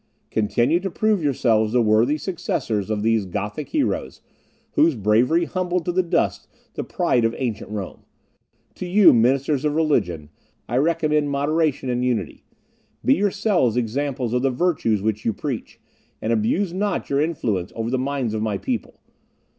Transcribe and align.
Continue 0.31 0.79
to 0.79 0.89
prove 0.89 1.21
yourselves 1.21 1.73
the 1.73 1.79
worthy 1.83 2.17
successors 2.17 2.89
of 2.89 3.03
those 3.03 3.27
Gothic 3.27 3.69
heroes, 3.69 4.19
whose 4.71 4.95
bravery 4.95 5.45
humbled 5.45 5.85
to 5.85 5.91
the 5.91 6.01
dust 6.01 6.47
the 6.73 6.83
pride 6.83 7.23
of 7.23 7.35
ancient 7.37 7.69
Rome. 7.69 8.01
To 8.73 8.87
you, 8.87 9.13
ministers 9.13 9.63
of 9.63 9.75
religion, 9.75 10.31
I 10.67 10.77
recommend 10.77 11.29
moderation 11.29 11.87
and 11.91 12.03
unity; 12.03 12.43
be 13.05 13.13
yourselves 13.13 13.77
examples 13.77 14.33
of 14.33 14.41
the 14.41 14.49
virtues 14.49 15.03
which 15.03 15.23
you 15.23 15.33
preach, 15.33 15.79
and 16.19 16.33
abuse 16.33 16.73
not 16.73 17.11
your 17.11 17.21
influence 17.21 17.71
over 17.75 17.91
the 17.91 17.99
minds 17.99 18.33
of 18.33 18.41
my 18.41 18.57
people. 18.57 19.01